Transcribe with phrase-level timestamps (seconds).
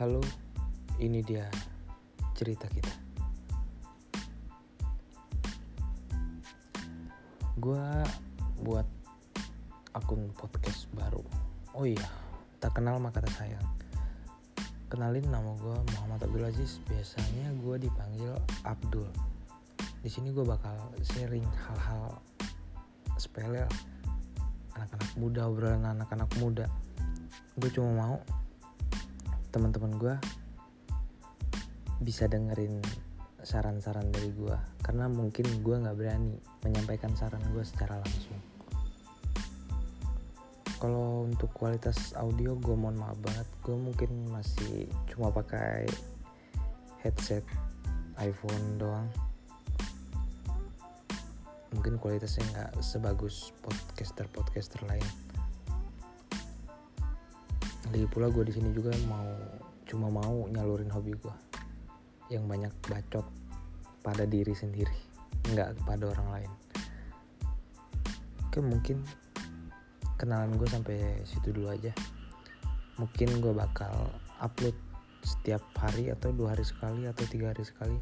[0.00, 0.24] Halo,
[0.96, 1.44] ini dia
[2.32, 2.88] cerita kita.
[7.60, 8.00] Gua
[8.64, 8.88] buat
[9.92, 11.20] akun podcast baru.
[11.76, 12.08] Oh iya,
[12.64, 13.68] tak kenal maka tak sayang.
[14.88, 16.80] Kenalin nama gue Muhammad Abdul Aziz.
[16.88, 18.32] Biasanya gue dipanggil
[18.64, 19.04] Abdul.
[20.00, 20.80] Di sini gue bakal
[21.12, 22.16] sharing hal-hal
[23.20, 23.68] sepele
[24.80, 26.72] anak-anak muda obrolan anak-anak muda.
[27.60, 28.39] Gue cuma mau
[29.50, 30.14] teman-teman gue
[32.00, 32.78] bisa dengerin
[33.42, 38.38] saran-saran dari gue karena mungkin gue nggak berani menyampaikan saran gue secara langsung.
[40.80, 43.44] Kalau untuk kualitas audio gue mohon maaf banget.
[43.60, 45.84] Gue mungkin masih cuma pakai
[47.04, 47.44] headset
[48.16, 49.08] iPhone doang.
[51.76, 55.29] Mungkin kualitasnya nggak sebagus podcaster podcaster lain
[57.90, 59.34] lagi pula gue di sini juga mau
[59.82, 61.34] cuma mau nyalurin hobi gue
[62.30, 63.26] yang banyak bacot
[64.06, 64.94] pada diri sendiri
[65.50, 66.52] nggak kepada orang lain.
[68.46, 69.02] Oke mungkin
[70.22, 71.90] kenalan gue sampai situ dulu aja.
[73.02, 74.78] Mungkin gue bakal upload
[75.26, 77.98] setiap hari atau dua hari sekali atau tiga hari sekali.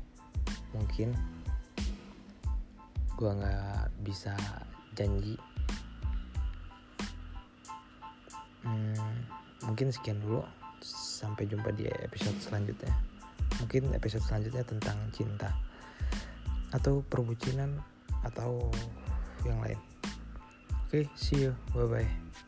[0.77, 1.17] Mungkin
[3.17, 4.37] gue nggak bisa
[4.93, 5.41] janji
[9.69, 10.41] mungkin sekian dulu.
[10.81, 12.95] Sampai jumpa di episode selanjutnya.
[13.61, 15.53] Mungkin episode selanjutnya tentang cinta.
[16.73, 17.77] Atau perbucinan
[18.25, 18.73] atau
[19.45, 19.79] yang lain.
[20.89, 21.53] Oke okay, see you.
[21.77, 22.48] Bye bye